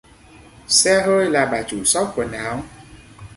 Xe 0.67 1.01
hơi 1.05 1.29
là 1.29 1.45
bà 1.45 1.63
chủ 1.63 1.83
shop 1.83 2.07
quần 2.15 2.31
áo 2.31 2.63